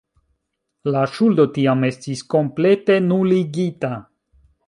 [0.95, 3.93] La ŝuldo tiam estis komplete nuligita.